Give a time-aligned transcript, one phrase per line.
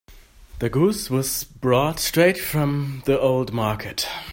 [0.57, 4.07] The goose was brought straight from the old market.